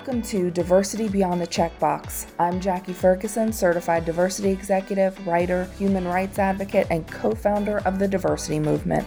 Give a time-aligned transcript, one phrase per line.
[0.00, 2.24] Welcome to Diversity Beyond the Checkbox.
[2.38, 8.08] I'm Jackie Ferguson, certified diversity executive, writer, human rights advocate, and co founder of the
[8.08, 9.06] diversity movement.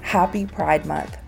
[0.00, 1.18] Happy Pride Month.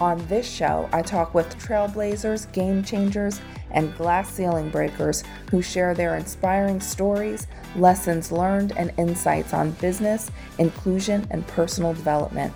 [0.00, 3.42] On this show, I talk with trailblazers, game changers,
[3.72, 10.30] and glass ceiling breakers who share their inspiring stories, lessons learned, and insights on business,
[10.58, 12.54] inclusion, and personal development.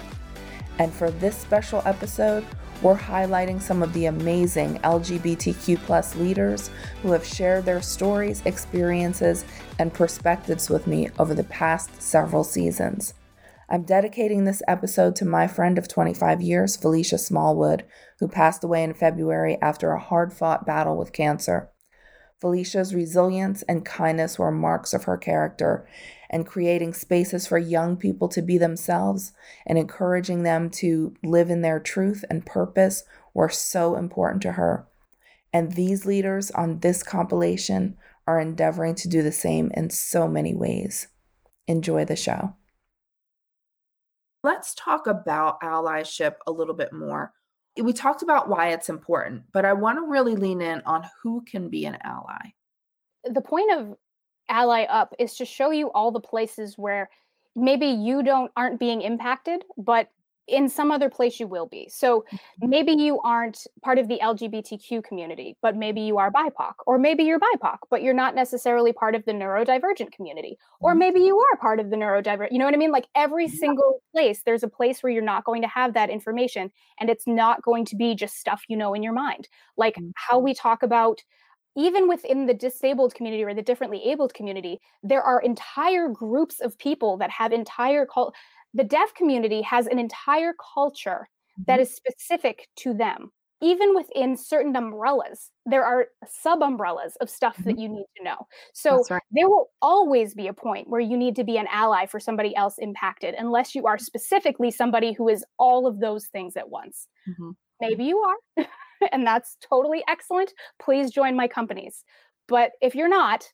[0.78, 2.46] And for this special episode,
[2.82, 6.70] we're highlighting some of the amazing LGBTQ plus leaders
[7.02, 9.44] who have shared their stories, experiences,
[9.78, 13.14] and perspectives with me over the past several seasons.
[13.68, 17.84] I'm dedicating this episode to my friend of 25 years, Felicia Smallwood,
[18.18, 21.70] who passed away in February after a hard fought battle with cancer.
[22.40, 25.86] Felicia's resilience and kindness were marks of her character,
[26.30, 29.32] and creating spaces for young people to be themselves
[29.66, 33.02] and encouraging them to live in their truth and purpose
[33.34, 34.86] were so important to her.
[35.52, 40.54] And these leaders on this compilation are endeavoring to do the same in so many
[40.54, 41.08] ways.
[41.66, 42.54] Enjoy the show.
[44.42, 47.32] Let's talk about allyship a little bit more.
[47.76, 51.42] We talked about why it's important, but I want to really lean in on who
[51.46, 52.52] can be an ally.
[53.24, 53.96] The point of
[54.50, 57.08] ally up is to show you all the places where
[57.56, 60.08] maybe you don't aren't being impacted but
[60.50, 62.68] in some other place you will be so mm-hmm.
[62.68, 67.22] maybe you aren't part of the lgbtq community but maybe you are bipoc or maybe
[67.22, 70.98] you're bipoc but you're not necessarily part of the neurodivergent community or mm-hmm.
[70.98, 74.02] maybe you are part of the neurodivergent you know what i mean like every single
[74.12, 77.62] place there's a place where you're not going to have that information and it's not
[77.62, 80.46] going to be just stuff you know in your mind like how mm-hmm.
[80.46, 81.20] we talk about
[81.76, 86.76] even within the disabled community or the differently abled community, there are entire groups of
[86.78, 88.34] people that have entire cult.
[88.74, 91.62] The deaf community has an entire culture mm-hmm.
[91.66, 93.30] that is specific to them.
[93.62, 97.68] Even within certain umbrellas, there are sub umbrellas of stuff mm-hmm.
[97.68, 98.46] that you need to know.
[98.72, 99.20] So right.
[99.30, 102.56] there will always be a point where you need to be an ally for somebody
[102.56, 107.06] else impacted, unless you are specifically somebody who is all of those things at once.
[107.28, 107.50] Mm-hmm.
[107.82, 108.64] Maybe you are.
[109.12, 110.52] and that's totally excellent.
[110.80, 112.04] Please join my companies.
[112.48, 113.48] But if you're not,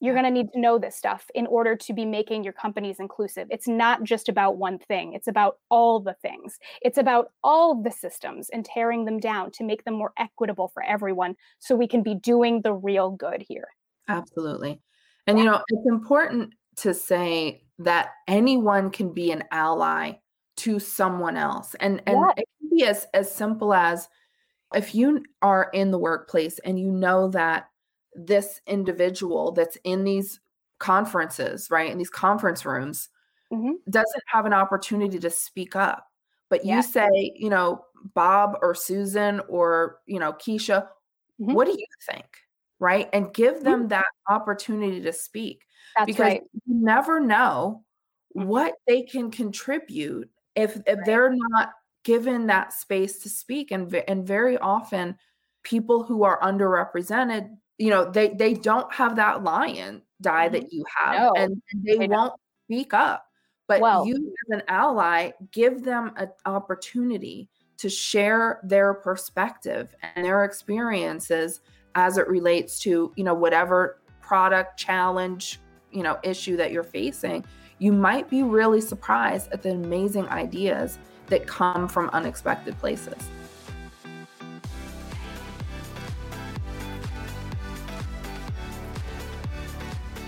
[0.00, 2.96] you're going to need to know this stuff in order to be making your companies
[2.98, 3.46] inclusive.
[3.50, 6.58] It's not just about one thing, it's about all the things.
[6.80, 10.82] It's about all the systems and tearing them down to make them more equitable for
[10.82, 13.68] everyone so we can be doing the real good here.
[14.08, 14.80] Absolutely.
[15.26, 20.12] And, you know, it's important to say that anyone can be an ally
[20.56, 21.74] to someone else.
[21.78, 22.32] And, and yeah.
[22.36, 24.08] it can be as, as simple as,
[24.74, 27.68] if you are in the workplace and you know that
[28.14, 30.40] this individual that's in these
[30.78, 33.08] conferences, right, in these conference rooms,
[33.52, 33.72] mm-hmm.
[33.88, 36.06] doesn't have an opportunity to speak up,
[36.48, 40.86] but you say, you know, Bob or Susan or, you know, Keisha,
[41.40, 41.52] mm-hmm.
[41.52, 42.26] what do you think?
[42.78, 43.08] Right.
[43.12, 43.64] And give mm-hmm.
[43.64, 45.62] them that opportunity to speak.
[45.96, 46.42] That's because right.
[46.66, 47.84] you never know
[48.36, 48.48] mm-hmm.
[48.48, 50.98] what they can contribute if if right.
[51.04, 51.72] they're not
[52.04, 55.16] given that space to speak and and very often
[55.62, 60.54] people who are underrepresented you know they they don't have that lion die mm-hmm.
[60.54, 62.34] that you have no, and, they, they won't
[62.66, 63.26] speak up.
[63.66, 70.24] But well, you as an ally give them an opportunity to share their perspective and
[70.24, 71.60] their experiences
[71.94, 75.58] as it relates to you know whatever product challenge
[75.90, 77.44] you know issue that you're facing.
[77.78, 80.98] You might be really surprised at the amazing ideas
[81.30, 83.16] that come from unexpected places.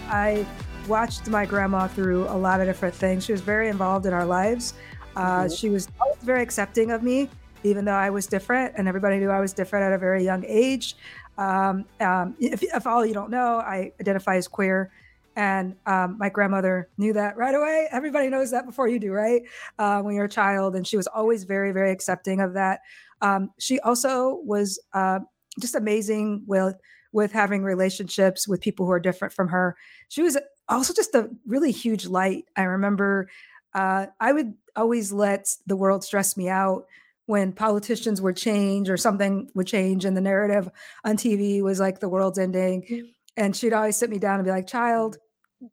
[0.08, 0.46] I
[0.86, 3.24] watched my grandma through a lot of different things.
[3.24, 4.74] She was very involved in our lives.
[5.16, 5.54] Uh, mm-hmm.
[5.54, 5.88] She was
[6.22, 7.28] very accepting of me,
[7.62, 10.44] even though I was different, and everybody knew I was different at a very young
[10.46, 10.96] age.
[11.38, 14.90] Um, um, if, if, all you don't know, I identify as queer.
[15.36, 17.88] And um, my grandmother knew that right away.
[17.90, 19.42] Everybody knows that before you do, right?
[19.78, 20.76] Uh, when you're a child.
[20.76, 22.80] And she was always very, very accepting of that.
[23.20, 25.20] Um, she also was uh,
[25.60, 26.76] just amazing with
[27.12, 29.76] with having relationships with people who are different from her.
[30.08, 30.38] She was
[30.68, 32.46] also just a really huge light.
[32.56, 33.28] I remember
[33.74, 36.86] uh, I would always let the world stress me out
[37.26, 40.68] when politicians would change or something would change and the narrative
[41.04, 43.12] on TV was like the world's ending.
[43.36, 45.16] And she'd always sit me down and be like child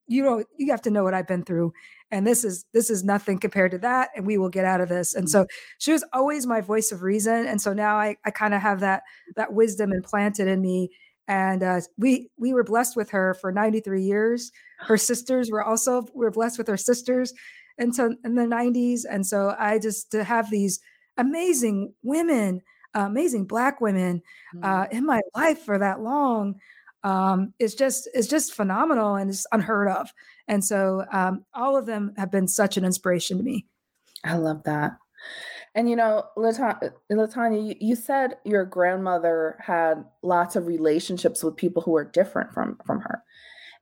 [0.07, 1.73] you know you have to know what i've been through
[2.11, 4.89] and this is this is nothing compared to that and we will get out of
[4.89, 5.45] this and so
[5.79, 8.79] she was always my voice of reason and so now i, I kind of have
[8.81, 9.03] that
[9.35, 10.89] that wisdom implanted in me
[11.27, 16.03] and uh, we we were blessed with her for 93 years her sisters were also
[16.13, 17.33] we were blessed with her sisters
[17.77, 20.79] and so in the 90s and so i just to have these
[21.17, 22.61] amazing women
[22.95, 24.21] amazing black women
[24.63, 24.97] uh, mm-hmm.
[24.97, 26.55] in my life for that long
[27.03, 30.11] um, is just is just phenomenal and is unheard of.
[30.47, 33.65] And so um, all of them have been such an inspiration to me.
[34.23, 34.97] I love that.
[35.75, 41.81] And you know, Latanya, Latanya, you said your grandmother had lots of relationships with people
[41.81, 43.23] who were different from from her.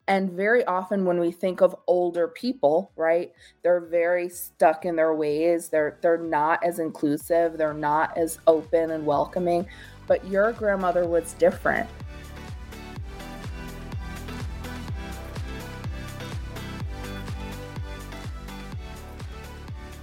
[0.10, 5.14] And very often when we think of older people, right, they're very stuck in their
[5.14, 5.70] ways.
[5.70, 9.68] They're they're not as inclusive, they're not as open and welcoming.
[10.08, 11.90] But your grandmother was different.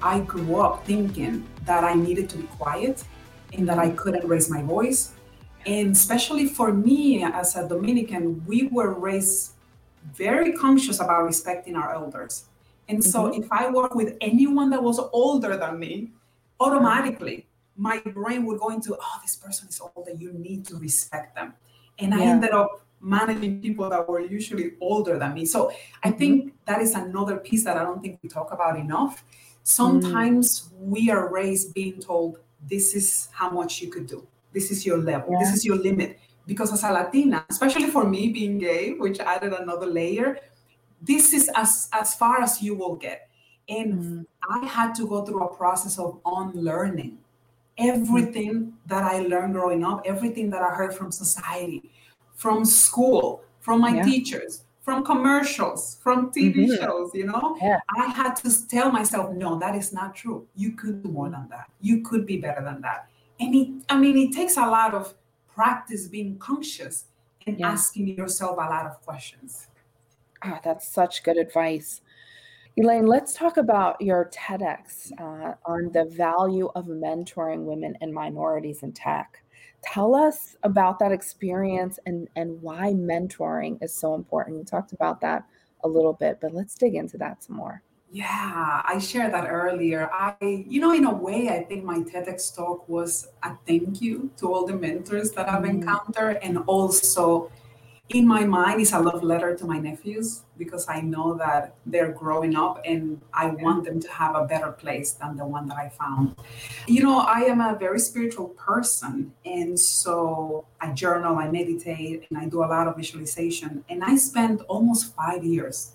[0.05, 3.03] I grew up thinking that I needed to be quiet
[3.55, 5.13] and that I couldn't raise my voice.
[5.65, 9.53] And especially for me as a Dominican, we were raised
[10.13, 12.45] very conscious about respecting our elders.
[12.87, 13.43] And so mm-hmm.
[13.43, 16.11] if I work with anyone that was older than me,
[16.61, 17.47] automatically
[17.77, 21.55] my brain would go into, oh, this person is older, you need to respect them.
[21.99, 22.19] And yeah.
[22.19, 25.47] I ended up managing people that were usually older than me.
[25.47, 25.73] So
[26.03, 26.19] I mm-hmm.
[26.19, 29.25] think that is another piece that I don't think we talk about enough.
[29.65, 30.71] Sometimes mm.
[30.79, 32.39] we are raised being told,
[32.69, 34.27] this is how much you could do.
[34.53, 35.33] This is your level.
[35.33, 35.39] Yeah.
[35.41, 39.53] This is your limit because as a Latina, especially for me being gay, which added
[39.55, 40.39] another layer,
[41.03, 43.29] this is as, as far as you will get.
[43.69, 44.27] And mm.
[44.49, 47.19] I had to go through a process of unlearning
[47.79, 48.73] everything mm.
[48.87, 51.91] that I learned growing up, everything that I heard from society,
[52.35, 54.05] from school, from my yeah.
[54.05, 56.75] teachers, from commercials, from TV mm-hmm.
[56.75, 57.57] shows, you know?
[57.61, 57.79] Yeah.
[57.97, 60.47] I had to tell myself, no, that is not true.
[60.55, 61.71] You could do more than that.
[61.81, 63.09] You could be better than that.
[63.41, 65.15] And it, I mean, it takes a lot of
[65.55, 67.07] practice being conscious
[67.47, 67.71] and yeah.
[67.71, 69.69] asking yourself a lot of questions.
[70.45, 72.03] Oh, that's such good advice.
[72.77, 78.83] Elaine, let's talk about your TEDx uh, on the value of mentoring women and minorities
[78.83, 79.44] in tech.
[79.93, 84.59] Tell us about that experience and, and why mentoring is so important.
[84.59, 85.45] You talked about that
[85.83, 87.83] a little bit, but let's dig into that some more.
[88.11, 90.09] Yeah, I shared that earlier.
[90.13, 94.31] I, you know, in a way, I think my TEDx talk was a thank you
[94.37, 95.83] to all the mentors that I've mm-hmm.
[95.83, 97.51] encountered, and also
[98.11, 102.13] in my mind is a love letter to my nephews because I know that they're
[102.13, 105.79] growing up and I want them to have a better place than the one that
[105.79, 106.37] I found.
[106.87, 112.39] You know, I am a very spiritual person, and so I journal, I meditate, and
[112.39, 113.85] I do a lot of visualization.
[113.89, 115.93] And I spent almost five years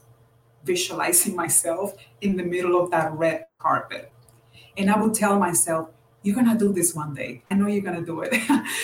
[0.63, 4.11] visualizing myself in the middle of that red carpet.
[4.77, 5.89] And I would tell myself,
[6.23, 7.43] you're going to do this one day.
[7.49, 8.33] I know you're going to do it.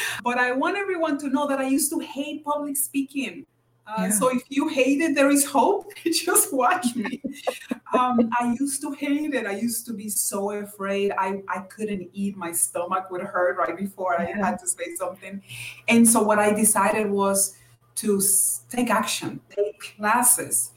[0.24, 3.46] but I want everyone to know that I used to hate public speaking.
[3.88, 4.10] Uh, yeah.
[4.10, 5.92] So if you hate it, there is hope.
[6.06, 7.22] Just watch me.
[7.94, 9.46] um, I used to hate it.
[9.46, 11.12] I used to be so afraid.
[11.18, 12.36] I, I couldn't eat.
[12.36, 15.42] My stomach would hurt right before I had to say something.
[15.88, 17.58] And so what I decided was
[17.96, 18.22] to
[18.70, 20.72] take action, take classes,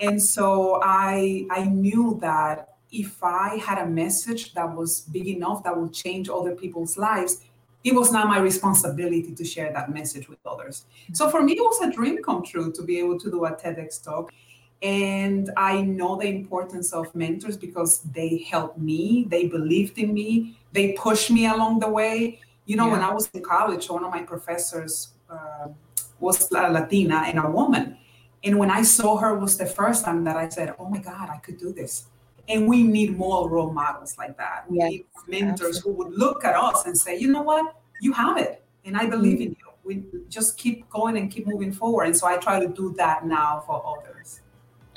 [0.00, 5.64] and so I I knew that if I had a message that was big enough
[5.64, 7.42] that would change other people's lives,
[7.82, 10.86] it was not my responsibility to share that message with others.
[11.12, 13.52] So for me, it was a dream come true to be able to do a
[13.52, 14.32] TEDx talk.
[14.80, 20.58] And I know the importance of mentors because they helped me, they believed in me,
[20.72, 22.40] they pushed me along the way.
[22.64, 22.92] You know, yeah.
[22.92, 25.68] when I was in college, one of my professors uh,
[26.20, 27.98] was a Latina and a woman.
[28.42, 31.30] And when I saw her was the first time that I said, "Oh my God,
[31.30, 32.06] I could do this."
[32.48, 34.70] And we need more role models like that.
[34.70, 35.90] We yes, need mentors absolutely.
[36.04, 37.74] who would look at us and say, "You know what?
[38.00, 39.42] You have it, and I believe mm-hmm.
[39.42, 42.04] in you." We just keep going and keep moving forward.
[42.04, 44.40] And so I try to do that now for others.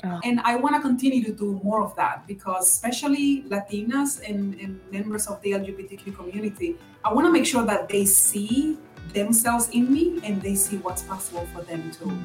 [0.04, 0.20] Oh.
[0.22, 4.80] And I want to continue to do more of that because, especially Latinas and, and
[4.92, 8.78] members of the LGBTQ community, I want to make sure that they see
[9.12, 12.16] themselves in me and they see what's possible for them too.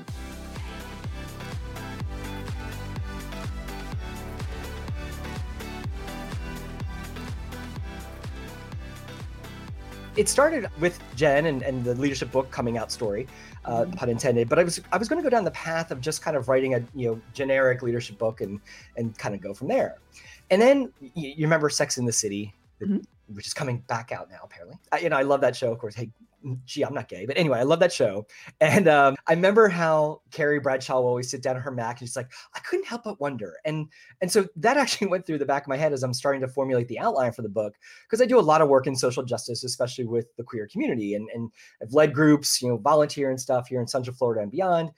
[10.15, 13.27] It started with Jen and, and the leadership book coming out story,
[13.65, 13.91] uh, mm-hmm.
[13.93, 14.49] pun intended.
[14.49, 16.47] But I was I was going to go down the path of just kind of
[16.47, 18.59] writing a you know generic leadership book and
[18.97, 19.97] and kind of go from there.
[20.49, 22.97] And then you, you remember Sex in the City, mm-hmm.
[23.33, 24.77] which is coming back out now apparently.
[24.91, 25.71] I, you know I love that show.
[25.71, 26.09] Of course, hey
[26.65, 28.25] gee, I'm not gay, but anyway, I love that show.
[28.61, 32.07] And um, I remember how Carrie Bradshaw will always sit down at her Mac and
[32.07, 33.57] she's like, I couldn't help but wonder.
[33.65, 33.87] And
[34.21, 36.47] and so that actually went through the back of my head as I'm starting to
[36.47, 39.23] formulate the outline for the book because I do a lot of work in social
[39.23, 43.39] justice, especially with the queer community, and and I've led groups, you know, volunteer and
[43.39, 44.91] stuff here in Central Florida and beyond.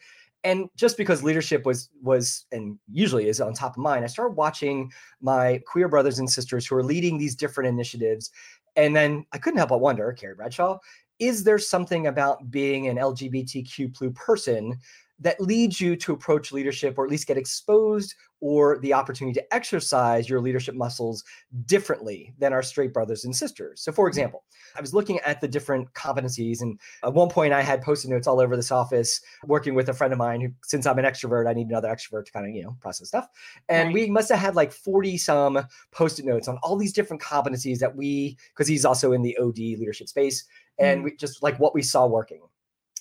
[0.43, 4.35] And just because leadership was was and usually is on top of mind, I started
[4.35, 8.31] watching my queer brothers and sisters who are leading these different initiatives
[8.75, 10.79] And then I couldn't help but wonder, Carrie Bradshaw,
[11.19, 14.77] is there something about being an LGBTQ person
[15.19, 19.53] that leads you to approach leadership or at least get exposed or the opportunity to
[19.53, 21.23] exercise your leadership muscles
[21.65, 23.81] differently than our straight brothers and sisters.
[23.81, 24.09] So, for mm-hmm.
[24.09, 24.43] example,
[24.75, 28.27] I was looking at the different competencies, and at one point I had post-it notes
[28.27, 31.49] all over this office, working with a friend of mine who, since I'm an extrovert,
[31.49, 33.27] I need another extrovert to kind of you know process stuff.
[33.69, 33.93] And right.
[33.93, 37.95] we must have had like 40 some post-it notes on all these different competencies that
[37.95, 40.43] we, because he's also in the OD leadership space,
[40.77, 41.05] and mm-hmm.
[41.05, 42.41] we just like what we saw working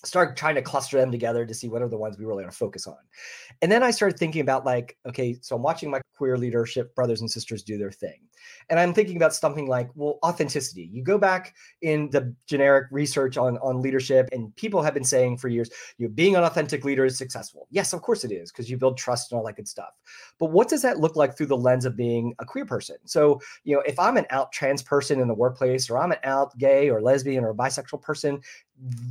[0.03, 2.51] start trying to cluster them together to see what are the ones we really want
[2.51, 2.97] to focus on.
[3.61, 7.21] And then I started thinking about like, okay, so I'm watching my queer leadership brothers
[7.21, 8.19] and sisters do their thing.
[8.69, 10.89] And I'm thinking about something like, well, authenticity.
[10.91, 15.37] You go back in the generic research on, on leadership, and people have been saying
[15.37, 17.67] for years, you know, being an authentic leader is successful.
[17.69, 19.93] Yes, of course it is, because you build trust and all that good stuff.
[20.39, 22.97] But what does that look like through the lens of being a queer person?
[23.05, 26.19] So, you know, if I'm an out trans person in the workplace, or I'm an
[26.23, 28.41] out gay or lesbian or bisexual person,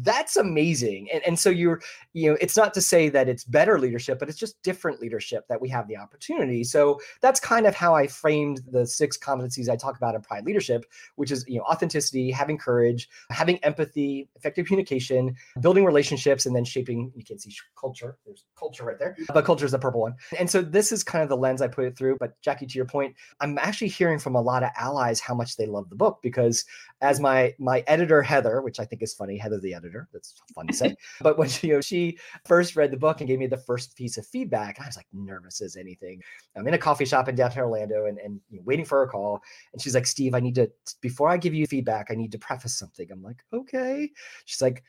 [0.03, 1.81] that's amazing and, and so you're
[2.12, 5.47] you know it's not to say that it's better leadership but it's just different leadership
[5.49, 9.69] that we have the opportunity so that's kind of how i framed the six competencies
[9.69, 10.85] i talk about in pride leadership
[11.16, 16.64] which is you know authenticity having courage having empathy effective communication building relationships and then
[16.64, 20.14] shaping you can't see culture there's culture right there but culture is the purple one
[20.38, 22.76] and so this is kind of the lens i put it through but jackie to
[22.76, 25.97] your point i'm actually hearing from a lot of allies how much they love the
[25.97, 26.64] book because
[27.00, 30.09] as my my editor heather which i think is funny heather the editor.
[30.12, 30.95] That's fun to say.
[31.21, 33.97] but when she, you know, she first read the book and gave me the first
[33.97, 36.23] piece of feedback, I was like nervous as anything.
[36.57, 39.11] I'm in a coffee shop in downtown Orlando and, and you know, waiting for her
[39.14, 39.42] call.
[39.73, 42.38] And she's like, Steve, I need to, before I give you feedback, I need to
[42.38, 43.11] preface something.
[43.11, 44.11] I'm like, okay.
[44.44, 44.83] She's like,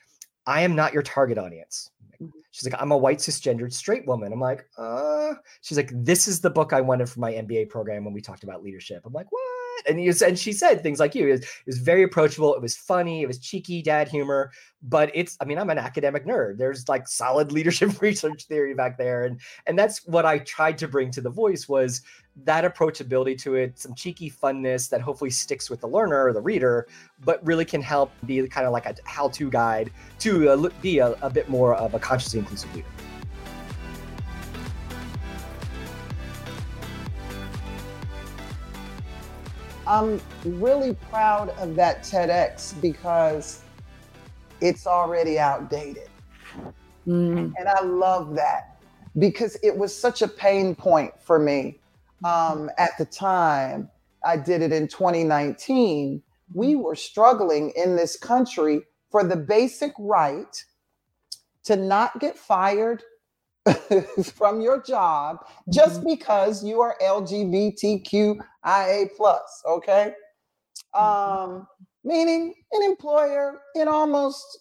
[0.48, 1.92] I am not your target audience.
[2.22, 2.40] Mm-hmm.
[2.52, 4.32] She's like, I'm a white cisgendered straight woman.
[4.32, 8.06] I'm like, uh, she's like, this is the book I wanted for my MBA program
[8.06, 9.04] when we talked about leadership.
[9.06, 9.65] I'm like, what?
[9.88, 11.28] And you and she said things like you.
[11.28, 12.56] It was, it was very approachable.
[12.56, 13.22] It was funny.
[13.22, 14.52] It was cheeky dad humor.
[14.82, 16.58] But it's, I mean, I'm an academic nerd.
[16.58, 20.88] There's like solid leadership research theory back there, and and that's what I tried to
[20.88, 22.02] bring to the voice was
[22.44, 26.42] that approachability to it, some cheeky funness that hopefully sticks with the learner or the
[26.42, 26.88] reader,
[27.24, 29.90] but really can help be kind of like a how-to guide
[30.20, 32.88] to be a, a bit more of a consciously inclusive leader.
[39.88, 43.62] I'm really proud of that TEDx because
[44.60, 46.10] it's already outdated.
[47.08, 47.54] Mm.
[47.58, 48.80] And I love that
[49.20, 51.80] because it was such a pain point for me
[52.24, 53.90] um, at the time.
[54.26, 56.22] I did it in 2019.
[56.54, 60.64] We were struggling in this country for the basic right
[61.66, 63.04] to not get fired
[64.36, 66.10] from your job just mm-hmm.
[66.10, 68.40] because you are LGBTQIA
[69.18, 69.64] plus.
[69.68, 70.14] Okay,
[70.96, 71.52] mm-hmm.
[71.52, 71.68] um,
[72.04, 74.60] meaning an employer in almost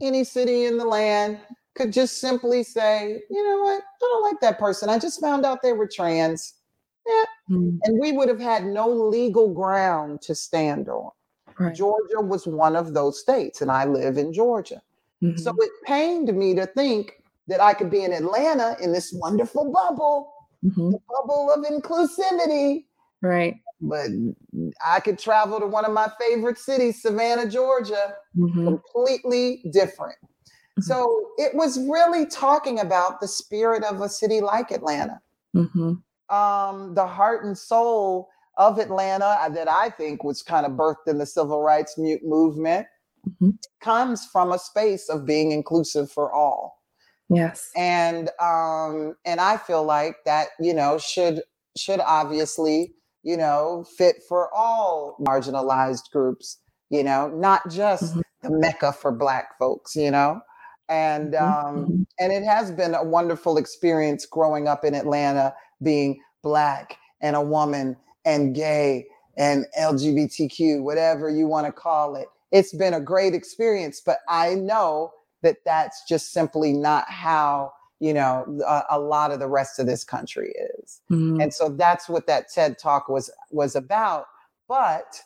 [0.00, 1.38] any city in the land
[1.74, 4.88] could just simply say, you know what, I don't like that person.
[4.88, 6.54] I just found out they were trans.
[7.06, 7.24] Yeah.
[7.50, 7.78] Mm-hmm.
[7.82, 11.10] And we would have had no legal ground to stand on.
[11.58, 11.74] Right.
[11.74, 14.82] Georgia was one of those states, and I live in Georgia.
[15.22, 15.36] Mm-hmm.
[15.38, 19.72] So it pained me to think that I could be in Atlanta in this wonderful
[19.72, 20.32] bubble,
[20.64, 20.90] mm-hmm.
[20.90, 22.86] the bubble of inclusivity.
[23.22, 23.56] Right.
[23.80, 24.08] But
[24.86, 28.64] I could travel to one of my favorite cities, Savannah, Georgia, mm-hmm.
[28.66, 30.16] completely different.
[30.22, 30.82] Mm-hmm.
[30.82, 35.20] So it was really talking about the spirit of a city like Atlanta,
[35.54, 36.34] mm-hmm.
[36.34, 41.08] um, the heart and soul of Atlanta uh, that I think was kind of birthed
[41.08, 42.86] in the civil rights movement
[43.28, 43.50] mm-hmm.
[43.80, 46.73] comes from a space of being inclusive for all.
[47.30, 47.70] Yes.
[47.76, 51.42] And um and I feel like that, you know, should
[51.76, 56.58] should obviously, you know, fit for all marginalized groups,
[56.90, 58.20] you know, not just mm-hmm.
[58.42, 60.40] the mecca for black folks, you know.
[60.88, 61.68] And mm-hmm.
[61.68, 62.02] um mm-hmm.
[62.18, 67.42] and it has been a wonderful experience growing up in Atlanta being black and a
[67.42, 72.28] woman and gay and LGBTQ, whatever you want to call it.
[72.52, 75.12] It's been a great experience, but I know
[75.44, 79.86] that that's just simply not how you know a, a lot of the rest of
[79.86, 81.00] this country is.
[81.10, 81.40] Mm-hmm.
[81.40, 84.26] and so that's what that ted talk was was about.
[84.68, 85.20] But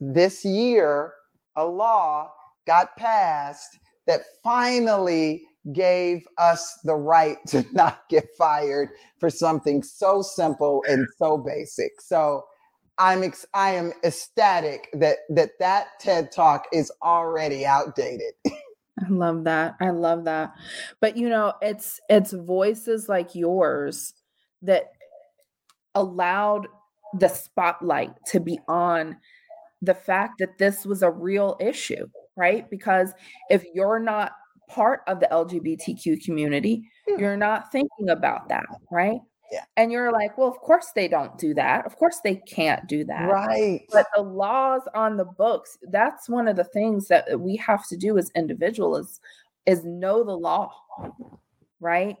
[0.00, 1.12] this year
[1.56, 2.30] a law
[2.66, 5.42] got passed that finally
[5.72, 12.00] gave us the right to not get fired for something so simple and so basic.
[12.00, 12.44] So
[12.98, 18.34] i'm ex- i am ecstatic that that that ted talk is already outdated
[19.02, 19.74] I love that.
[19.80, 20.54] I love that.
[21.00, 24.14] But you know, it's it's voices like yours
[24.62, 24.92] that
[25.94, 26.66] allowed
[27.18, 29.16] the spotlight to be on
[29.82, 32.68] the fact that this was a real issue, right?
[32.70, 33.12] Because
[33.50, 34.32] if you're not
[34.68, 37.20] part of the LGBTQ community, hmm.
[37.20, 39.20] you're not thinking about that, right?
[39.52, 39.64] Yeah.
[39.76, 41.86] And you're like, well, of course they don't do that.
[41.86, 43.30] Of course they can't do that.
[43.30, 43.82] Right.
[43.92, 47.96] But the laws on the books, that's one of the things that we have to
[47.96, 49.20] do as individuals is,
[49.66, 50.72] is know the law.
[51.80, 52.16] Right?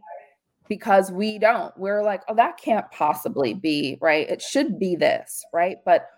[0.68, 1.76] Because we don't.
[1.76, 4.28] We're like, oh, that can't possibly be, right?
[4.28, 5.78] It should be this, right?
[5.84, 6.08] But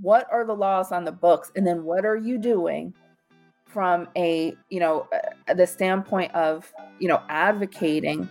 [0.00, 1.50] what are the laws on the books?
[1.56, 2.94] And then what are you doing
[3.64, 5.08] from a, you know,
[5.48, 8.28] uh, the standpoint of, you know, advocating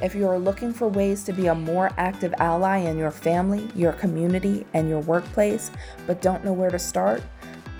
[0.00, 3.68] If you are looking for ways to be a more active ally in your family,
[3.74, 5.72] your community, and your workplace,
[6.06, 7.20] but don't know where to start,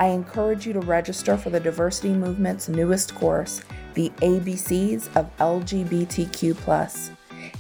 [0.01, 3.63] I encourage you to register for the Diversity Movement's newest course,
[3.95, 7.11] The ABCs of LGBTQ.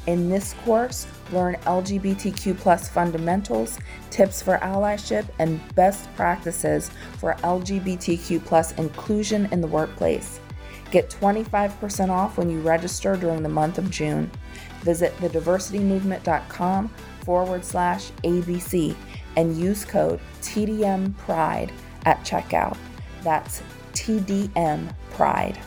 [0.07, 3.79] In this course, learn LGBTQ fundamentals,
[4.11, 10.41] tips for allyship, and best practices for LGBTQ inclusion in the workplace.
[10.91, 14.31] Get 25% off when you register during the month of June.
[14.83, 16.89] Visit thediversitymovement.com
[17.25, 18.97] forward slash ABC
[19.37, 21.71] and use code TDM Pride
[22.07, 22.77] at checkout.
[23.23, 25.59] That's TDM Pride.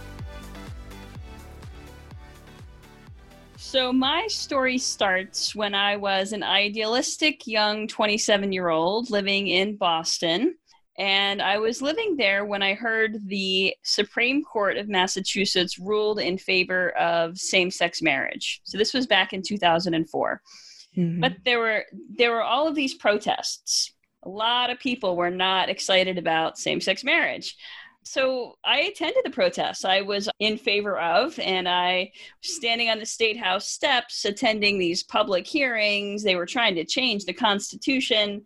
[3.57, 9.77] So, my story starts when I was an idealistic young 27 year old living in
[9.77, 10.55] Boston.
[11.01, 16.37] And I was living there when I heard the Supreme Court of Massachusetts ruled in
[16.37, 18.61] favor of same-sex marriage.
[18.65, 20.41] So this was back in 2004.
[20.95, 21.19] Mm-hmm.
[21.19, 23.91] But there were there were all of these protests.
[24.21, 27.55] A lot of people were not excited about same-sex marriage.
[28.03, 29.83] So I attended the protests.
[29.83, 32.11] I was in favor of, and I
[32.43, 36.21] was standing on the state house steps attending these public hearings.
[36.21, 38.45] They were trying to change the Constitution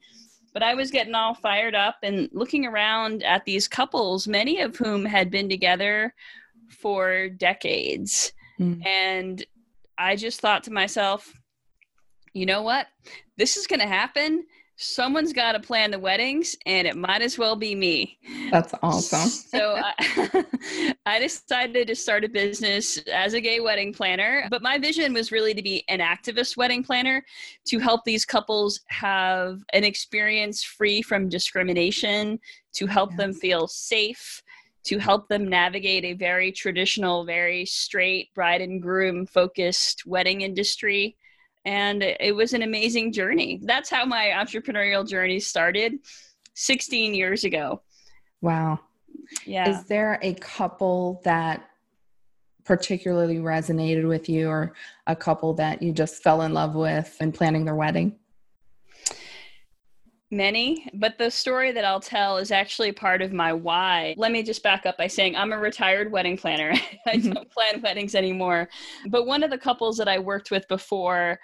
[0.56, 4.78] but I was getting all fired up and looking around at these couples, many of
[4.78, 6.16] whom had been together
[6.70, 8.32] for decades.
[8.58, 8.86] Mm.
[8.88, 9.46] And
[9.98, 11.30] I just thought to myself,
[12.32, 12.88] you know what?
[13.36, 14.46] This is going to happen
[14.78, 18.18] someone's got to plan the weddings and it might as well be me.
[18.52, 19.30] That's awesome.
[19.30, 20.46] So I,
[21.06, 25.32] I, decided to start a business as a gay wedding planner but my vision was
[25.32, 27.24] really to be an activist wedding planner
[27.66, 32.40] to help these couples have an experience free from discrimination
[32.74, 33.18] to help yes.
[33.18, 34.44] them feel safe
[34.84, 41.16] to help them navigate a very traditional very straight bride and groom focused wedding industry
[41.66, 43.60] and it was an amazing journey.
[43.64, 46.00] That's how my entrepreneurial journey started
[46.54, 47.82] 16 years ago.
[48.42, 48.80] Wow.
[49.46, 49.70] Yeah.
[49.70, 51.68] Is there a couple that
[52.64, 54.74] particularly resonated with you or
[55.08, 58.18] a couple that you just fell in love with in planning their wedding?
[60.32, 64.16] Many, but the story that I'll tell is actually part of my why.
[64.18, 66.72] Let me just back up by saying I'm a retired wedding planner.
[67.08, 67.32] I mm-hmm.
[67.32, 68.68] don't plan weddings anymore.
[69.08, 71.40] But one of the couples that I worked with before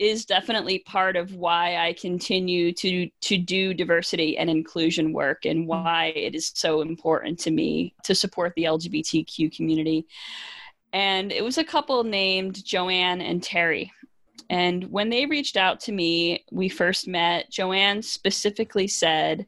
[0.00, 5.60] is definitely part of why I continue to to do diversity and inclusion work and
[5.60, 5.68] mm-hmm.
[5.68, 10.06] why it is so important to me to support the LGBTQ community.
[10.92, 13.92] And it was a couple named Joanne and Terry.
[14.50, 19.46] And when they reached out to me, we first met, Joanne specifically said,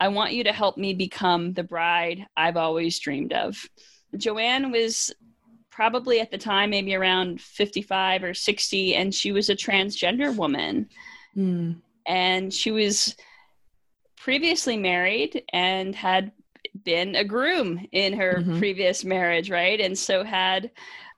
[0.00, 3.56] I want you to help me become the bride I've always dreamed of.
[4.16, 5.12] Joanne was
[5.70, 10.86] probably at the time maybe around 55 or 60 and she was a transgender woman
[11.36, 11.74] mm.
[12.06, 13.16] and she was
[14.18, 16.30] previously married and had
[16.84, 18.58] been a groom in her mm-hmm.
[18.58, 20.70] previous marriage right and so had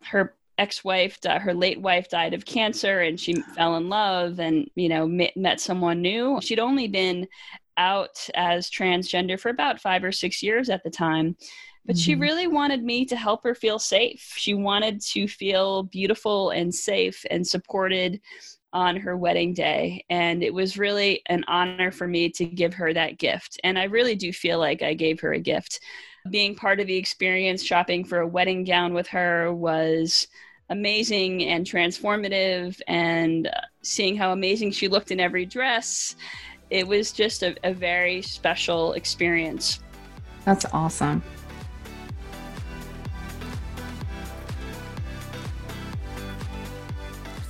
[0.02, 4.88] her ex-wife her late wife died of cancer and she fell in love and you
[4.88, 7.26] know met, met someone new she'd only been
[7.76, 11.36] out as transgender for about five or six years at the time
[11.86, 12.02] but mm-hmm.
[12.02, 14.32] she really wanted me to help her feel safe.
[14.36, 18.20] She wanted to feel beautiful and safe and supported
[18.72, 20.04] on her wedding day.
[20.10, 23.60] And it was really an honor for me to give her that gift.
[23.62, 25.80] And I really do feel like I gave her a gift.
[26.30, 30.26] Being part of the experience, shopping for a wedding gown with her was
[30.70, 32.80] amazing and transformative.
[32.86, 36.16] And uh, seeing how amazing she looked in every dress,
[36.70, 39.80] it was just a, a very special experience.
[40.44, 41.22] That's awesome.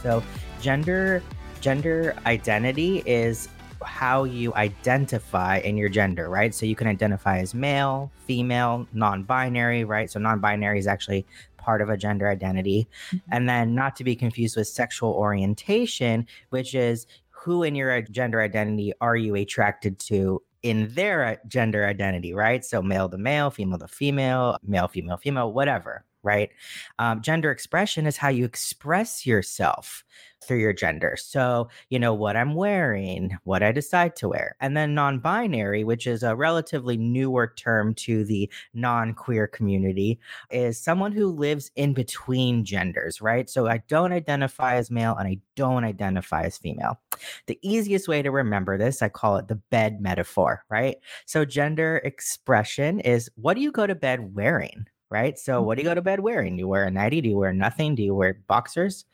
[0.03, 0.22] So
[0.61, 1.22] gender
[1.61, 3.48] gender identity is
[3.83, 6.55] how you identify in your gender, right?
[6.55, 10.11] So you can identify as male, female, non-binary, right?
[10.11, 11.24] So non-binary is actually
[11.64, 12.87] part of a gender identity.
[13.09, 13.16] Mm-hmm.
[13.33, 18.40] And then not to be confused with sexual orientation, which is who in your gender
[18.40, 22.64] identity are you attracted to in their gender identity, right?
[22.64, 26.51] So male to male, female to female, male, female, female, whatever, right?
[26.99, 30.05] Um, gender expression is how you express yourself
[30.45, 31.17] through your gender.
[31.19, 34.57] So, you know, what I'm wearing, what I decide to wear.
[34.61, 40.19] And then non binary, which is a relatively newer term to the non queer community,
[40.51, 43.49] is someone who lives in between genders, right?
[43.49, 47.01] So I don't identify as male and I don't identify as female.
[47.47, 50.97] The easiest way to remember this, I call it the bed metaphor, right?
[51.27, 54.87] So gender expression is what do you go to bed wearing?
[55.11, 55.38] Right.
[55.38, 55.93] So, what do you mm-hmm.
[55.93, 56.57] go to bed wearing?
[56.57, 57.21] Do you wear a nightie?
[57.21, 57.95] Do you wear nothing?
[57.95, 59.05] Do you wear boxers?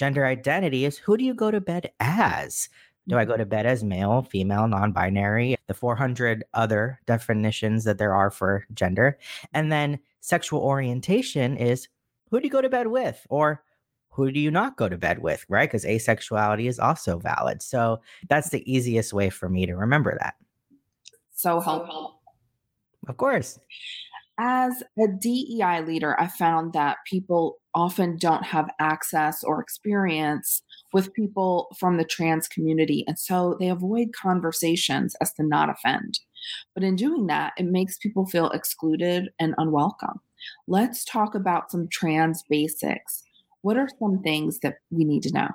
[0.00, 2.70] gender identity is who do you go to bed as?
[3.06, 3.50] Do I go to mm-hmm.
[3.50, 9.18] bed as male, female, non binary, the 400 other definitions that there are for gender?
[9.52, 11.88] And then sexual orientation is
[12.30, 13.26] who do you go to bed with?
[13.28, 13.62] Or
[14.08, 15.68] who do you not go to bed with, right?
[15.68, 17.60] Because asexuality is also valid.
[17.60, 20.34] So that's the easiest way for me to remember that.
[21.34, 22.20] So helpful.
[23.06, 23.58] Of course.
[24.42, 30.62] As a DEI leader, I found that people often don't have access or experience
[30.94, 33.04] with people from the trans community.
[33.06, 36.20] And so they avoid conversations as to not offend.
[36.74, 40.20] But in doing that, it makes people feel excluded and unwelcome.
[40.66, 43.22] Let's talk about some trans basics.
[43.60, 45.48] What are some things that we need to know?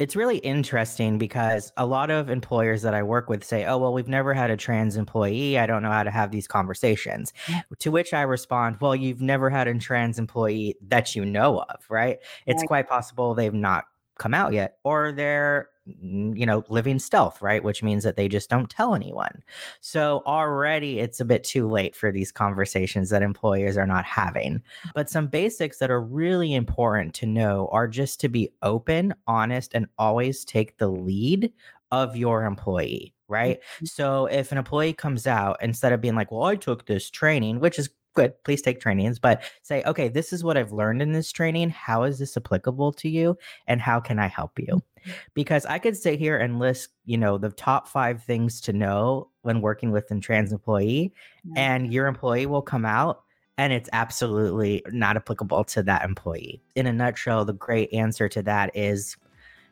[0.00, 3.92] It's really interesting because a lot of employers that I work with say, "Oh, well,
[3.92, 5.58] we've never had a trans employee.
[5.58, 7.34] I don't know how to have these conversations."
[7.78, 11.84] To which I respond, "Well, you've never had a trans employee that you know of,
[11.90, 12.18] right?
[12.46, 12.68] It's right.
[12.68, 13.84] quite possible they've not
[14.20, 15.68] come out yet or they're
[16.02, 17.64] you know, living stealth, right?
[17.64, 19.42] Which means that they just don't tell anyone.
[19.80, 24.62] So already it's a bit too late for these conversations that employers are not having.
[24.94, 29.74] But some basics that are really important to know are just to be open, honest,
[29.74, 31.52] and always take the lead
[31.90, 33.60] of your employee, right?
[33.60, 33.86] Mm-hmm.
[33.86, 37.60] So if an employee comes out, instead of being like, well, I took this training,
[37.60, 41.12] which is good please take trainings but say okay this is what i've learned in
[41.12, 44.66] this training how is this applicable to you and how can i help you?
[44.66, 45.10] Mm-hmm.
[45.34, 49.28] because i could sit here and list you know the top five things to know
[49.42, 51.12] when working with a trans employee
[51.56, 53.22] and your employee will come out
[53.60, 56.62] and it's absolutely not applicable to that employee.
[56.76, 59.18] In a nutshell the great answer to that is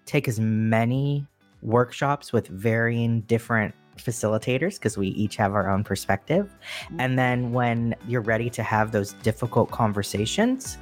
[0.04, 1.26] take as many
[1.62, 6.54] workshops with varying different facilitators because we each have our own perspective.
[6.84, 7.00] Mm-hmm.
[7.00, 10.78] And then when you're ready to have those difficult conversations,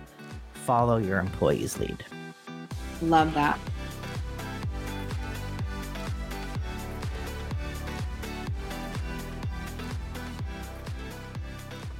[0.52, 2.04] follow your employee's lead.
[3.02, 3.58] Love that.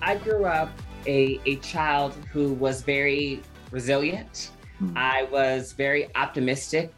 [0.02, 0.70] I grew up
[1.07, 4.52] a, a child who was very resilient.
[4.81, 4.96] Mm-hmm.
[4.96, 6.94] I was very optimistic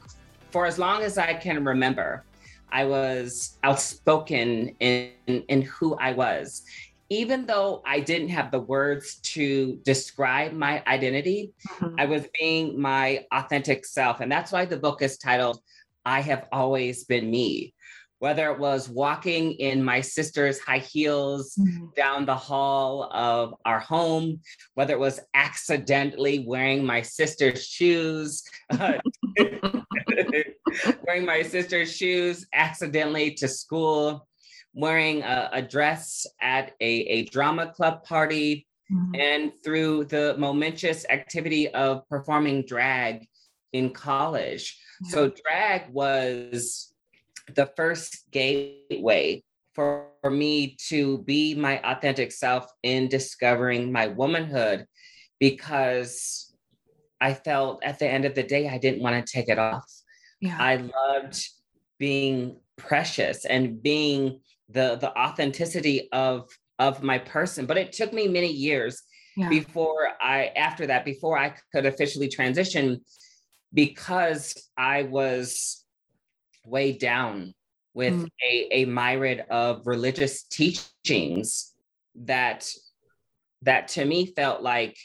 [0.51, 2.25] for as long as I can remember.
[2.73, 6.63] I was outspoken in, in, in who I was.
[7.11, 11.95] Even though I didn't have the words to describe my identity, mm-hmm.
[11.99, 14.21] I was being my authentic self.
[14.21, 15.61] And that's why the book is titled,
[16.05, 17.75] I Have Always Been Me
[18.21, 21.87] whether it was walking in my sister's high heels mm-hmm.
[21.97, 24.41] down the hall of our home,
[24.75, 28.95] whether it was accidentally wearing my sister's shoes, uh,
[31.07, 34.27] wearing my sister's shoes accidentally to school,
[34.75, 39.15] wearing a, a dress at a, a drama club party, mm-hmm.
[39.15, 43.27] and through the momentous activity of performing drag
[43.73, 44.79] in college.
[45.03, 45.11] Yeah.
[45.11, 46.93] So, drag was
[47.55, 49.43] the first gateway
[49.75, 54.87] for, for me to be my authentic self in discovering my womanhood
[55.39, 56.53] because
[57.21, 59.85] I felt at the end of the day, I didn't want to take it off.
[60.41, 60.57] Yeah.
[60.59, 61.43] I loved
[61.99, 66.49] being precious and being the the authenticity of
[66.79, 69.03] of my person but it took me many years
[69.37, 69.49] yeah.
[69.49, 73.01] before i after that before i could officially transition
[73.75, 75.85] because i was
[76.65, 77.53] weighed down
[77.95, 78.29] with mm.
[78.49, 81.75] a, a myriad of religious teachings
[82.15, 82.71] that
[83.63, 84.97] that to me felt like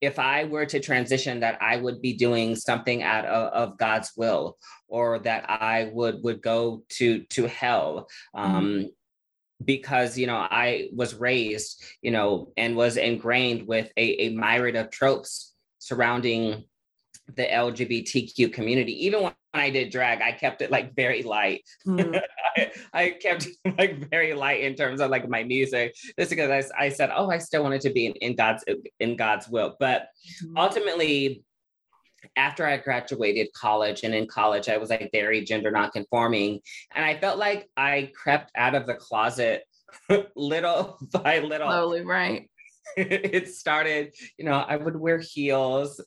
[0.00, 4.12] if I were to transition, that I would be doing something out of, of God's
[4.16, 8.08] will, or that I would would go to to hell.
[8.34, 8.88] Um, mm
[9.64, 14.76] because you know I was raised, you know, and was ingrained with a, a myriad
[14.76, 16.64] of tropes surrounding
[17.34, 19.06] the LGBTQ community.
[19.06, 21.62] Even when I did drag, I kept it like very light.
[21.86, 22.20] Mm.
[22.56, 26.86] I, I, kept like very light in terms of like my music, just because I,
[26.86, 28.64] I said, oh, I still wanted to be in, in God's
[28.98, 29.76] in God's will.
[29.78, 30.08] But
[30.44, 30.52] mm.
[30.56, 31.44] ultimately,
[32.36, 36.60] after I graduated college, and in college, I was like very gender nonconforming.
[36.94, 39.64] And I felt like I crept out of the closet
[40.36, 41.68] little by little.
[41.68, 42.48] Slowly, right.
[42.96, 46.00] it started, you know, I would wear heels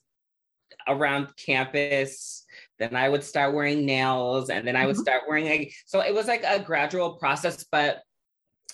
[0.88, 2.46] around campus.
[2.80, 5.02] Then I would start wearing nails, and then I would Mhm.
[5.02, 7.66] start wearing like, so it was like a gradual process.
[7.70, 8.02] But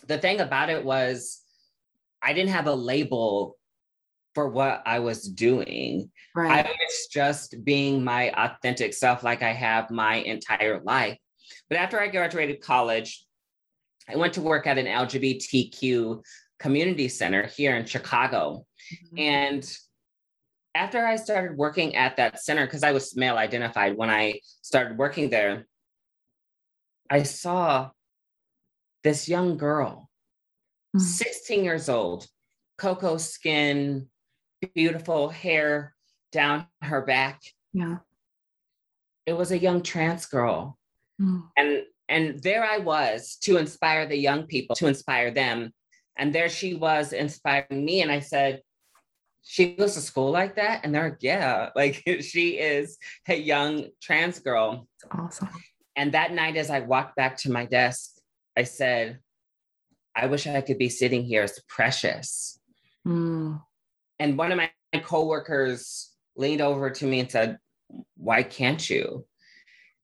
[0.07, 1.41] the thing about it was,
[2.21, 3.57] I didn't have a label
[4.35, 6.11] for what I was doing.
[6.35, 11.17] I was just being my authentic self, like I have my entire life.
[11.69, 13.25] But after I graduated college,
[14.07, 16.21] I went to work at an LGBTQ
[16.59, 18.65] community center here in Chicago.
[19.13, 19.19] Mhm.
[19.19, 19.77] And
[20.75, 24.97] after I started working at that center, because I was male identified when I started
[24.97, 25.65] working there,
[27.09, 27.91] I saw
[29.03, 30.09] this young girl,
[30.95, 31.01] Mhm.
[31.01, 32.27] 16 years old,
[32.77, 34.09] cocoa skin,
[34.73, 35.95] beautiful hair
[36.31, 37.41] down her back.
[37.71, 37.99] Yeah.
[39.25, 40.77] It was a young trans girl.
[41.21, 41.49] Mm.
[41.55, 45.73] And and there I was to inspire the young people, to inspire them.
[46.15, 48.01] And there she was inspiring me.
[48.03, 48.61] And I said,
[49.47, 50.81] she goes to school like that?
[50.83, 54.87] And they're like, yeah, like she is a young trans girl.
[54.95, 55.49] It's awesome.
[55.95, 58.11] And that night, as I walked back to my desk,
[58.57, 59.19] I said,
[60.15, 62.59] I wish I could be sitting here as precious.
[63.07, 63.61] Mm.
[64.19, 64.69] And one of my
[65.03, 67.59] coworkers leaned over to me and said,
[68.17, 69.25] Why can't you?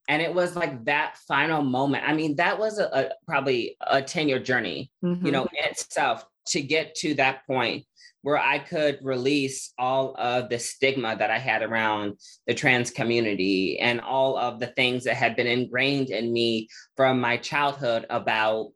[0.08, 2.04] And it was like that final moment.
[2.08, 5.26] I mean, that was a, a probably a 10 year journey, Mhm.
[5.26, 7.86] you know, in itself to get to that point
[8.24, 13.80] where I could release all of the stigma that I had around the trans community
[13.80, 18.72] and all of the things that had been ingrained in me from my childhood about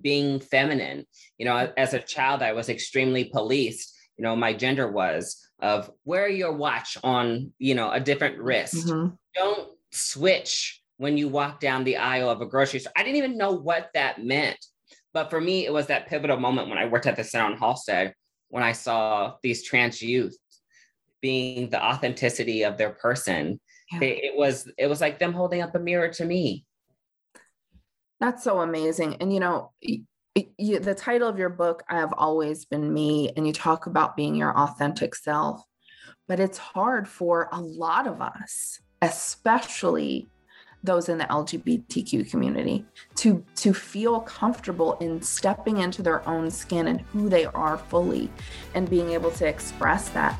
[0.00, 1.06] being feminine.
[1.38, 3.94] You know, as a child, I was extremely policed.
[4.16, 8.86] You know, my gender was of wear your watch on, you know, a different wrist.
[8.86, 9.16] Mhm.
[9.34, 12.92] Don't switch when you walk down the aisle of a grocery store.
[12.94, 14.58] I didn't even know what that meant.
[15.18, 17.58] But for me, it was that pivotal moment when I worked at the center on
[17.58, 18.12] Halsted
[18.50, 20.38] when I saw these trans youth
[21.20, 23.58] being the authenticity of their person.
[23.90, 24.02] Yeah.
[24.02, 26.64] It, it was it was like them holding up a mirror to me.
[28.20, 29.16] That's so amazing.
[29.16, 30.02] And you know, y-
[30.36, 33.86] y- you, the title of your book, I have always been me, and you talk
[33.86, 35.60] about being your authentic self.
[36.28, 40.28] But it's hard for a lot of us, especially
[40.84, 42.84] those in the LGBTQ community,
[43.16, 48.30] to to feel comfortable in stepping into their own skin and who they are fully,
[48.74, 50.38] and being able to express that.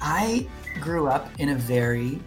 [0.00, 0.48] I
[0.80, 2.18] grew up in a very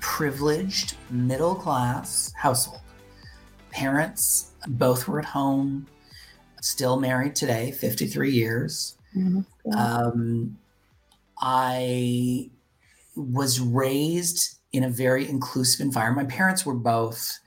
[0.00, 2.80] privileged middle class household.
[3.70, 5.86] Parents both were at home,
[6.60, 8.96] still married today, 53 years.
[9.76, 10.56] Um,
[11.40, 12.50] I
[13.16, 16.28] was raised in a very inclusive environment.
[16.28, 17.38] My parents were both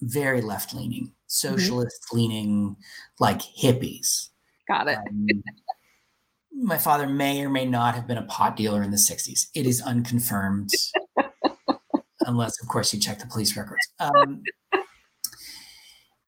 [0.00, 2.76] very left leaning, socialist leaning,
[3.18, 4.28] like hippies.
[4.68, 4.98] Got it.
[4.98, 5.28] Um,
[6.60, 9.48] my father may or may not have been a pot dealer in the 60s.
[9.54, 10.70] It is unconfirmed,
[12.20, 13.86] unless, of course, you check the police records.
[14.00, 14.42] Um,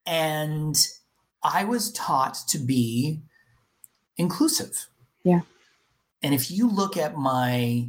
[0.06, 0.76] and
[1.42, 3.20] I was taught to be
[4.16, 4.88] inclusive.
[5.24, 5.40] Yeah.
[6.22, 7.88] And if you look at my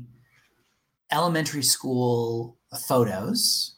[1.12, 3.76] elementary school photos,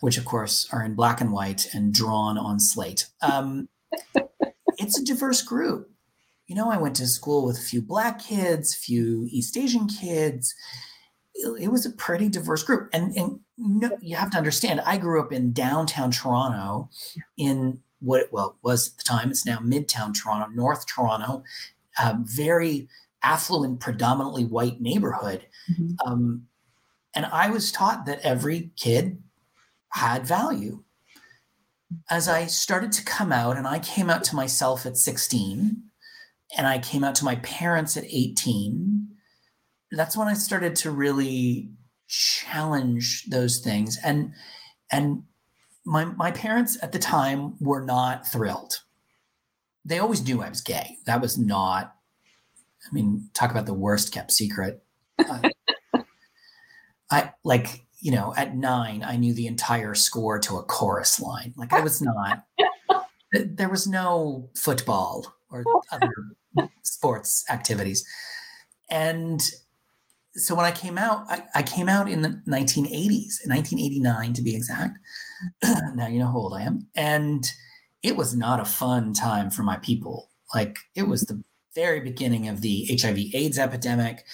[0.00, 3.68] which of course are in black and white and drawn on slate, um,
[4.78, 5.90] it's a diverse group.
[6.46, 9.86] You know, I went to school with a few black kids, a few East Asian
[9.86, 10.54] kids.
[11.34, 12.88] It, it was a pretty diverse group.
[12.92, 16.90] And, and no, you have to understand, I grew up in downtown Toronto
[17.36, 21.42] in what it well was at the time, it's now Midtown Toronto, North Toronto,
[22.02, 22.88] um, very
[23.22, 25.46] affluent, predominantly white neighborhood.
[25.70, 25.96] Mhm.
[26.04, 26.48] Um,
[27.14, 29.22] and I was taught that every kid
[29.90, 30.84] had value.
[32.10, 35.82] As I started to come out, and I came out to myself at 16,
[36.56, 39.08] and I came out to my parents at 18,
[39.90, 41.70] that's when I started to really
[42.08, 43.98] challenge those things.
[44.04, 44.34] And
[44.90, 45.24] and
[45.84, 48.82] my my parents at the time were not thrilled.
[49.84, 50.98] They always knew I was gay.
[51.06, 51.96] That was not,
[52.88, 54.82] I mean, talk about the worst kept secret.
[55.18, 55.42] Uh,
[57.10, 61.54] I like, you know, at nine, I knew the entire score to a chorus line.
[61.56, 62.44] Like I was not,
[63.32, 66.12] there was no football or other
[66.82, 68.04] sports activities.
[68.90, 69.42] And
[70.34, 74.54] so when I came out, I, I came out in the 1980s, 1989 to be
[74.54, 74.98] exact.
[75.94, 76.86] now you know how old I am.
[76.94, 77.50] And
[78.02, 80.30] it was not a fun time for my people.
[80.54, 81.42] Like it was the
[81.78, 84.24] very beginning of the HIV/AIDS epidemic,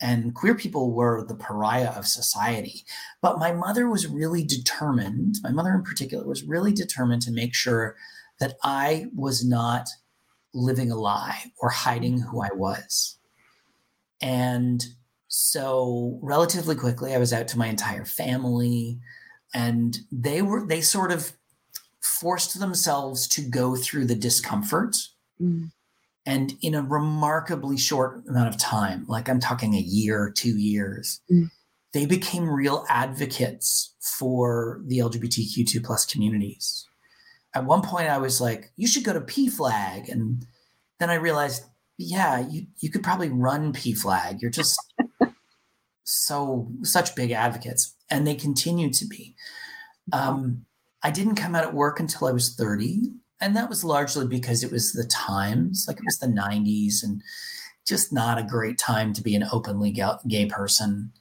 [0.00, 2.84] and queer people were the pariah of society.
[3.20, 5.36] But my mother was really determined.
[5.42, 7.96] My mother, in particular, was really determined to make sure
[8.40, 9.88] that I was not
[10.54, 13.18] living a lie or hiding who I was.
[14.20, 14.84] And
[15.28, 19.00] so relatively quickly I was out to my entire family
[19.52, 21.32] and they were they sort of
[22.00, 24.96] forced themselves to go through the discomfort.
[25.40, 25.70] Mm.
[26.26, 31.20] And in a remarkably short amount of time, like I'm talking a year, two years,
[31.30, 31.50] mm.
[31.92, 36.86] they became real advocates for the LGBTQ2 plus communities.
[37.54, 40.10] At one point, I was like, you should go to PFLAG.
[40.10, 40.46] And
[40.98, 41.64] then I realized,
[41.98, 44.40] yeah, you, you could probably run PFLAG.
[44.40, 44.78] You're just
[46.04, 49.34] so such big advocates, and they continue to be.
[50.12, 50.64] Um,
[51.02, 53.12] I didn't come out at work until I was 30,
[53.44, 57.22] and that was largely because it was the times, like it was the 90s, and
[57.86, 59.94] just not a great time to be an openly
[60.26, 61.12] gay person.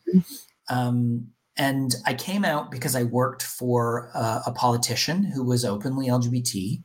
[0.69, 6.07] Um, and I came out because I worked for a, a politician who was openly
[6.07, 6.81] LGBT.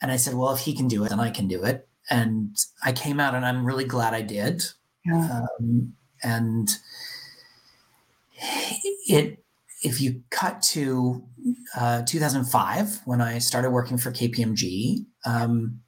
[0.00, 2.56] And I said, well, if he can do it, then I can do it and
[2.82, 4.64] I came out, and I'm really glad I did.
[5.04, 5.40] Yeah.
[5.58, 6.68] Um, and
[9.08, 9.43] it,
[9.84, 11.22] if you cut to
[11.78, 15.80] uh, 2005, when I started working for KPMG, um,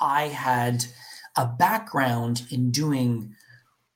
[0.00, 0.86] I had
[1.36, 3.34] a background in doing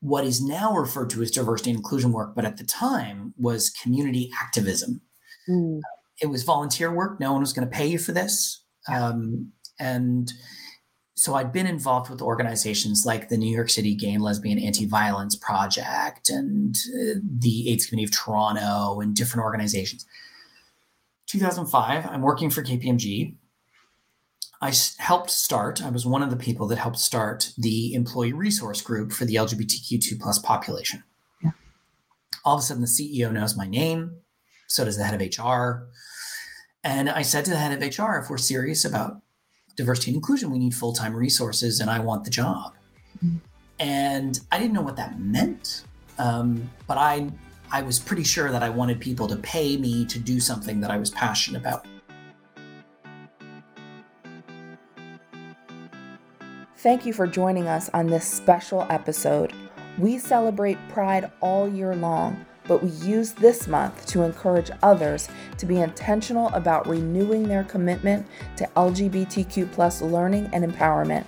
[0.00, 3.70] what is now referred to as diversity and inclusion work, but at the time was
[3.70, 5.00] community activism.
[5.48, 5.81] Mm.
[6.20, 7.20] It was volunteer work.
[7.20, 8.64] No one was going to pay you for this.
[8.92, 10.31] Um, and
[11.14, 15.37] so I'd been involved with organizations like the New York City Gay and Lesbian Anti-Violence
[15.37, 20.07] Project and uh, the AIDS Committee of Toronto and different organizations.
[21.27, 23.37] 2005, I'm working for KPMG.
[24.61, 28.83] I helped start, I was one of the people that helped start the employee resource
[28.83, 31.05] group for the LGBTQ2 plus population.
[31.42, 31.50] Yeah.
[32.44, 34.16] All of a sudden, the CEO knows my name,
[34.66, 35.88] so does the head of HR.
[36.83, 39.20] And I said to the head of HR, if we're serious about
[39.76, 42.74] diversity and inclusion, we need full time resources, and I want the job.
[43.24, 43.37] Mm-hmm.
[43.80, 45.84] And I didn't know what that meant,
[46.18, 47.30] um, but I
[47.72, 50.90] I was pretty sure that I wanted people to pay me to do something that
[50.90, 51.87] I was passionate about.
[56.78, 59.52] Thank you for joining us on this special episode.
[59.98, 65.66] We celebrate Pride all year long but we use this month to encourage others to
[65.66, 71.24] be intentional about renewing their commitment to LGBTQ plus learning and empowerment.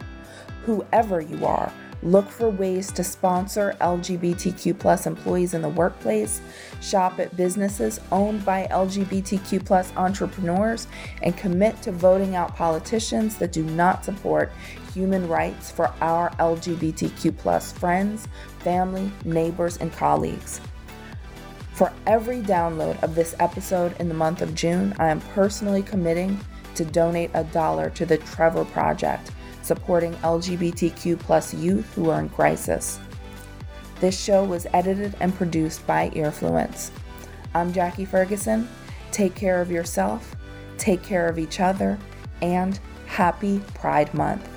[0.64, 1.72] Whoever you are,
[2.02, 6.40] look for ways to sponsor LGBTQ plus employees in the workplace,
[6.80, 10.86] shop at businesses owned by LGBTQ plus entrepreneurs,
[11.22, 14.52] and commit to voting out politicians that do not support
[14.92, 18.26] human rights for our LGBTQ plus friends,
[18.60, 20.60] family, neighbors, and colleagues.
[21.76, 26.40] For every download of this episode in the month of June, I am personally committing
[26.74, 32.30] to donate a dollar to the Trevor Project, supporting LGBTQ plus youth who are in
[32.30, 32.98] crisis.
[34.00, 36.92] This show was edited and produced by Earfluence.
[37.54, 38.70] I'm Jackie Ferguson.
[39.12, 40.34] Take care of yourself,
[40.78, 41.98] take care of each other,
[42.40, 44.48] and happy Pride Month.